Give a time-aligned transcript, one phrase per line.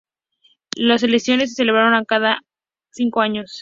[0.77, 2.39] Las elecciones se celebran a cabo cada
[2.89, 3.59] cinco años.